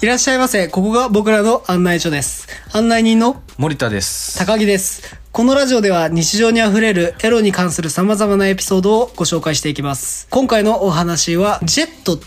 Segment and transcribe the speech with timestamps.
[0.00, 0.68] いらっしゃいませ。
[0.68, 2.46] ここが僕らの案内所です。
[2.72, 4.38] 案内人の森田です。
[4.38, 5.18] 高木です。
[5.32, 10.28] このラジオでは日常にあふれるエロに関する様々なエピソードをご紹介していきます。
[10.30, 12.18] 今回のお話は、ジェットっ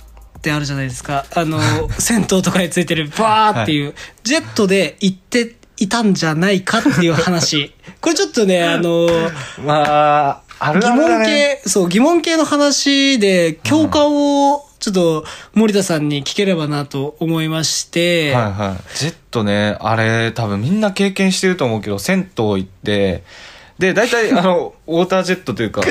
[0.41, 1.25] てあるじゃないですか。
[1.33, 1.61] あの、
[1.97, 3.95] 銭湯とかについてるバーっていう、
[4.25, 7.73] ジェットで行っていたんじゃないかっていう話。
[8.01, 9.07] これちょっとね、あの、
[9.65, 11.59] まあ、ある疑あるだ問ね。
[11.63, 18.97] 系、そう、疑問系の話で共感をちょっと森田さんに聞ければなと思いまして、はいはい。
[18.97, 23.23] ジェットね、あれ多分みんな経験してると思うけど、銭湯行って、
[23.77, 25.81] で、大体あの、 ウォータージェットというか、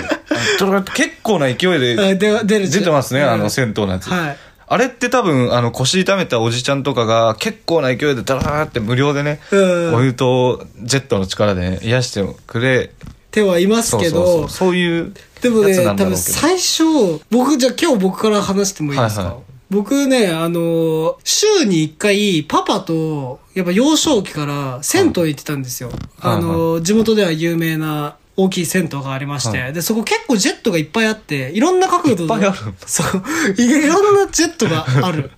[0.94, 4.10] 結構な勢い あでで出てますね、うんあの銭湯のやつ。
[4.10, 4.36] はい。
[4.72, 12.90] あれって多分、あの、腰痛めたおじちゃんとかが結構な勢いでダラーって無料でね、うんお湯とジェットの力で、ね、癒してくれ、
[13.30, 16.16] 手はいますそうけど、そうそう、そういうでもね、多分。
[16.16, 16.84] 最初、
[17.30, 19.42] 僕、じゃあ今日僕から話してもいいですか、はいはい。
[19.70, 25.90] 僕ね、あの、週に一回、パパと、やっぱ幼少期から銭湯行ってたんですよ。
[26.18, 26.36] はい。
[26.36, 33.22] あの、地元では有名な大きい銭湯がありまして、はで、そこ結構ジェットがいっぱいあって、いろんな角度いっぱいあるそう、
[33.56, 35.30] いいろんなジェットがある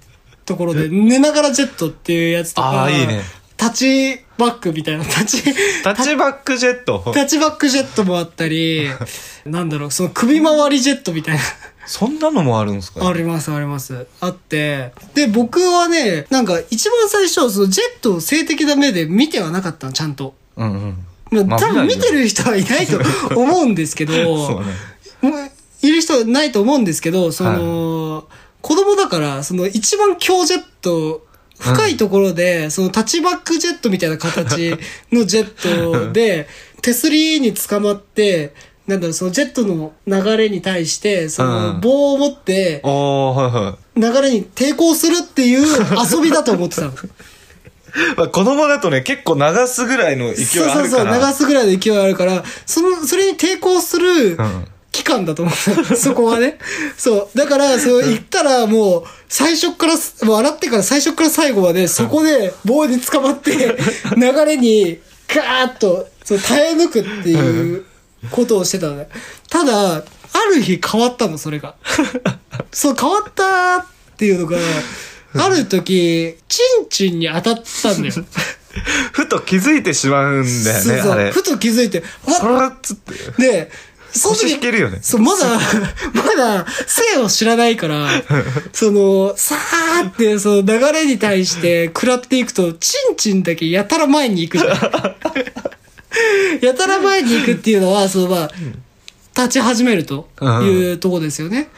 [0.45, 2.89] ところで、 寝ながらジェットっていうやつとか、
[3.61, 7.01] 立ちバックみたいな、立ち、タッチバックジェット？
[7.15, 8.89] タッチバックジェットもあったり、
[9.45, 11.41] なんだろう、その首回りジェットみたいな。
[11.85, 13.07] そんなのもあるんですか？
[13.09, 14.07] あります、あります。
[14.21, 14.93] あって。
[15.15, 20.35] で、僕はね、なんか一番最初、そのジェットを性的な目で見てはなかったの、ちゃんと。
[20.57, 21.07] うんうん。
[21.31, 23.01] まあ、まあ多分見てる人はいないと
[23.39, 24.13] 思うんですけど、
[24.47, 24.63] そ
[25.23, 25.53] うね。
[25.83, 28.25] いる人ないと思うんですけど、その、
[28.61, 31.27] 子供だから、その一番強ジェット、
[31.59, 34.75] 深いところで、そのタッチバックジェットみたいな形
[35.13, 36.49] のジェットで、
[36.81, 38.53] 手すりに捕まって、
[38.87, 42.83] なんだろう、そのジェットの流れに対して、そのうん棒を持って。
[43.95, 46.93] 流れに抵抗するっていう遊びだと思ってたの。
[48.17, 51.19] まあ、子供だとね、結構流すぐらいの勢いそうあるかそうそう、ら。
[51.19, 55.97] 流すぐらいの勢いあるから、その、それに抵抗するうん期間だと思う。
[55.97, 56.59] そこはね。
[56.97, 57.39] そう。
[57.39, 63.77] だから、そう、行ったらもう、最初からす、もう洗ってから最初から最後まで、そこで棒に捕まって、
[64.17, 64.99] 流れに、
[65.29, 67.87] ガーッと、そう、耐え抜くっていう
[68.31, 69.09] ことをしてたのね。
[69.49, 70.05] ただ、あ
[70.55, 71.75] る日変わったの、それが。
[72.71, 73.87] そう、変わったっ
[74.19, 74.59] ていうのが、
[75.35, 78.15] ある時、チンチンに当たったんだよ。
[79.13, 81.31] ふと気づいてしまうんだよね、そうそうあれ。
[81.31, 83.15] ふと気づいて、そわらっつって。
[83.39, 83.71] で、
[84.13, 84.99] その時腰引けるよね。
[85.03, 85.59] そう、まだ、
[86.15, 88.09] まだ、性を知らないから、
[88.73, 94.71] その、さーって、その流れに対して食らっていくと、チンチンだけやたら前に行くじゃん。
[96.65, 98.51] やたら前に行くっていうのは、そのまあ、
[99.35, 100.29] 立ち始めると
[100.63, 101.69] いうとこですよね。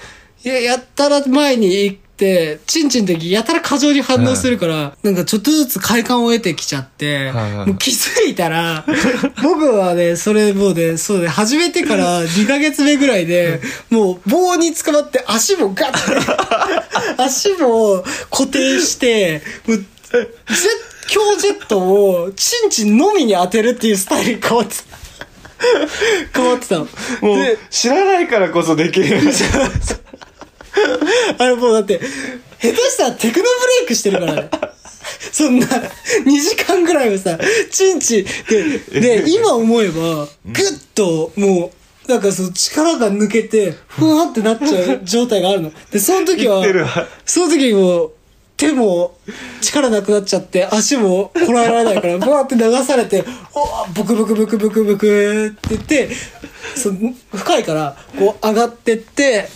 [0.44, 8.84] いや、やったら前にチンチンだけやたら過剰に反応するから、なんかちょっとずつ快感を得てきちゃって、はいはいもう気づいたら、
[9.42, 13.60] 僕はね、それもうね、そうね、始めてから2ヶ月目ぐらいで、
[13.90, 19.86] もう棒に捕まって足もガッて、 足も固定して、もう、ジェ
[21.06, 24.84] 強ジェットをチンチンのみに当てるっていうスタイルに変わってた。
[26.34, 26.88] 変わってたの。
[27.20, 29.20] もうで、知らないからこそできる。
[31.38, 32.00] あれもうだって、
[32.60, 33.48] 下手したらテクノブ
[33.80, 34.50] レイクしてるからね。
[35.32, 37.38] そんな、2時間ぐらいはさ、
[37.70, 40.64] チンチン、で、で、今思えば、ぐっ
[40.94, 41.72] と、も
[42.06, 45.72] う、なんかその力が抜けて、ふわーってなっちゃう状態があるの。
[45.90, 46.64] で、その時は
[47.24, 48.12] その時にもう、
[48.56, 49.16] 手も
[49.60, 56.10] 力なくなっちゃって、足もこらえられないから、ブワーって流されて、おーブクブクブクブクブクって言って、
[56.76, 56.90] そ
[57.36, 59.48] 深いから、こう上がってって、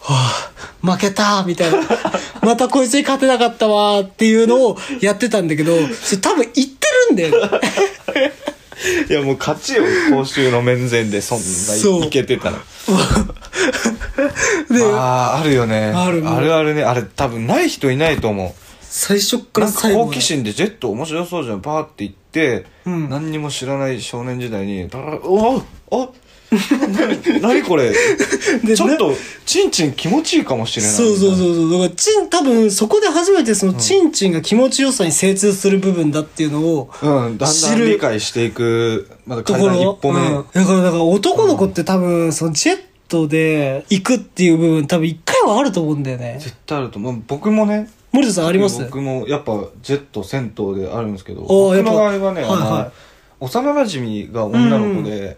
[0.00, 0.50] は
[0.82, 1.78] あ、負けたみたいな。
[2.42, 7.60] またこいつに勝てなかったわーっていうのをやってたんだけど、それ多分言ってるんだよね。
[9.08, 12.58] いや、もう勝ちよ、公衆の面前でそんないけてたら。
[14.70, 15.92] で、ああ、あるよね。
[15.94, 16.84] あるあるあるね。
[16.84, 19.38] あれ多分ない人いないと思最初う。
[19.38, 24.88] なんかから最後好奇心でジェット面白そうじゃん、パーって言って、うん何にも知らない少年時代に、
[25.24, 26.14] おお
[27.42, 27.62] 何？
[27.62, 29.12] これちょっと、
[29.44, 30.94] チンチン気持ちいいかもしれない。
[30.94, 31.72] そうそうそうそう。
[31.72, 39.66] だから、チン、多分、そこで初めてその、チンチンが気持ちよさに精通する部分だっていうのを、うん、だんだん理解していく、まだところ。
[39.66, 40.20] 階段一歩目。
[40.20, 46.38] うんだから、だから男の子って多分、その、ジェットで行くっていう部分、多分一回はあると思うんだよね。
[46.40, 47.22] 絶対あると思う。
[47.26, 49.52] 僕もね、森田さんあります僕もやっぱ
[49.82, 53.08] ジェット銭湯であるんですけど僕の場合はね、はいはい
[53.40, 55.36] 幼馴染が女の子で,、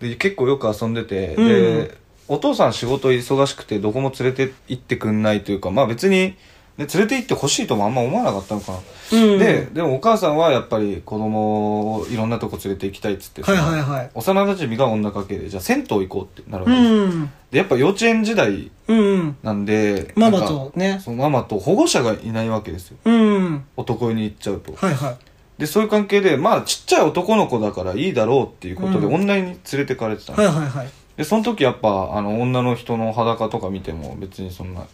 [0.00, 1.48] で結構よく遊んでて、うん。
[1.48, 1.98] で
[2.28, 6.36] お父さん仕事忙しくてどこも連れて行ってくんないというかまあ別に
[6.76, 8.78] で連れて行ってほしいともあんま思わなかったのかな、
[9.12, 9.38] うん。
[9.38, 14.10] ででもお母さんはやっぱり子供をいろんなとこ連れて行きたいっつってさはいはいはい。
[14.12, 19.36] 幼馴染が女家系でじゃあ銭湯行こうってなるわうけです、んでやっぱ幼稚園時代うんうん。
[19.42, 21.00] なんでママとね。
[21.02, 22.98] そのママと保護者がいないわけですよ。
[23.04, 23.64] うん。
[23.76, 24.72] 男湯に行っちゃうと。
[24.74, 25.16] はいはい
[25.58, 29.14] でそういう関係でまあちっちゃい男の子だからいいだろうっていうことでうん。
[29.14, 30.88] 女湯に連れてかれてたの、はいはいはい。
[31.16, 34.86] でその時やっぱあの女の人の裸とか見ても別にそんな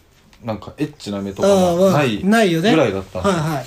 [0.43, 2.71] なんかエッチな目とかああまあがないないよね。
[2.71, 3.41] ぐらいだったんですよ。
[3.41, 3.65] はいはい。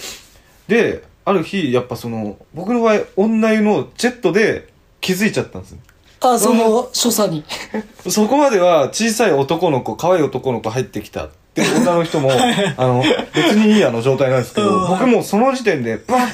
[0.68, 4.68] である日やっぱその僕の場合女湯のジェットで
[5.00, 5.78] 気づいちゃったんですよ。
[6.20, 7.44] あその所作に。
[8.08, 12.30] そこまでは小さい男の子可愛い男の子入ってきたって女の人も
[12.76, 13.04] あの
[13.34, 14.68] 別にいいやの状態なんですけうん。
[14.68, 16.28] ど僕もその時点でバッ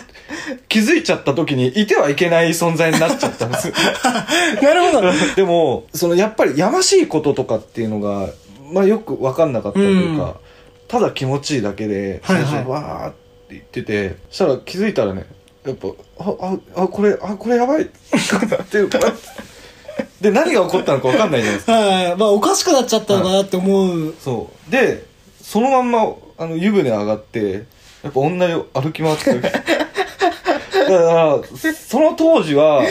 [0.69, 3.73] 気づいちゃった時にいてはいけない存在になっちゃったんです。
[4.63, 5.13] なるほど。
[5.37, 8.29] でもそのやっぱりやましいこととかっていうのが、
[8.73, 10.33] まあ、よく分かんなかったというか、うん。
[10.89, 12.47] ただ気持ちいいだけではいはい。
[12.47, 13.17] 最初わーって
[13.51, 15.27] 言っててそしたら気づいたらね
[15.67, 16.35] やっぱあ
[16.77, 17.83] ああこれあこれやばい。
[17.83, 18.99] っていうか
[20.21, 21.73] で何が起こったのか分かんないじゃないですか。
[21.73, 24.15] はいまあおかしくなっちゃったのかなって思う。
[24.21, 24.71] そう。
[24.71, 25.05] で
[25.43, 27.65] そのまんまあの湯船上がって
[28.03, 29.41] やっぱ女湯歩き回って
[30.87, 32.83] からその当時は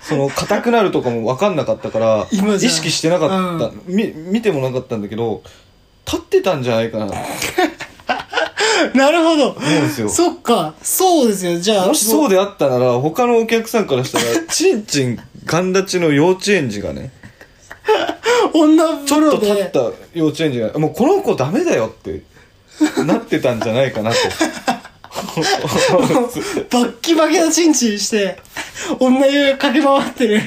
[0.00, 5.42] その硬くなるとかも分かんなかったから意識してなかった、み見てもなかったんだけど
[6.04, 7.06] 立ってたんじゃないかな。
[8.94, 9.52] なるほど。
[9.52, 10.08] うんですよ。
[10.08, 10.74] そっか。
[10.82, 11.58] そうですよ。
[11.58, 17.12] じゃあもしそうであったなら他のお客さんからしたらちんちんガン立ちの幼稚園児がね
[18.52, 19.50] 女ち風呂で。
[19.50, 19.78] ょっと立った
[20.14, 22.22] 幼稚園児がもうこの子ダメだよって
[23.04, 24.16] なってたんじゃないかなと
[26.70, 28.38] バッキバキのチンチンして
[28.98, 30.40] 女湯駆け回ってる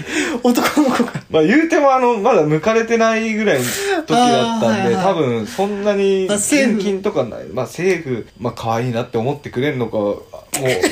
[0.44, 3.64] 男の子がまあ言うてもあの、まだ向かれてないぐらいの
[4.06, 7.46] 時だったんで、あーはいはい多分そんなにまあセーフ現金とかない。
[7.52, 10.22] まあセーフ、まあ可愛いなって思ってくれるのか、もう、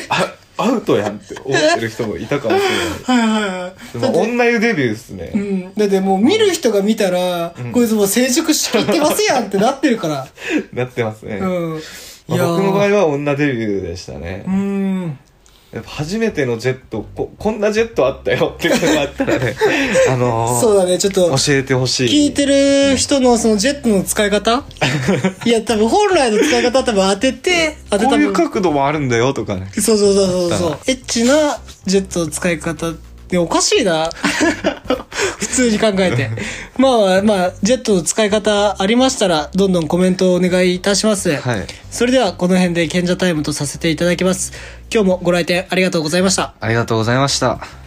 [0.10, 2.62] あアウトやんって思ってる人もいたかもし
[3.08, 3.28] れない。
[3.28, 5.32] はいはいはいでも女湯デビューですね。
[5.34, 10.28] うん、だってもう見る人が見たら、こいつもう成熟しきってますやんってなってるから。
[10.74, 11.38] なってますね。
[11.38, 11.46] う
[11.78, 11.82] ん。
[12.28, 14.44] まあ、僕の場合は女デビューでしたね。
[14.48, 15.20] うん。
[15.74, 19.56] やっぱ初めてのジェットこ、こんなジェットあったよっていうのがあったらね、
[20.08, 22.28] あのーそうだね、ちょっと、教えてほしい。
[22.28, 24.64] 聞いてる人のそのジェットの使い方？
[25.46, 28.34] いや、多分本来の使い方は多分当てて、当てこういう。
[28.34, 29.72] 角度もあるんだよとかね。
[29.74, 30.78] そうそうそうそうだそう。
[30.86, 34.10] エッチなジェットの使い方っておかしいな。
[35.40, 36.30] 普通に考えて。
[36.78, 41.36] まあまあ、まあ、ジェットの使い方ありましたら、どんどんコメントをお願いいたします。
[41.36, 41.68] はい。
[41.92, 44.54] それではこの辺で賢者タイムとさせていただきます。
[44.92, 46.54] 今日もご来店ありがとうございました。
[46.60, 47.83] ありがとうございました。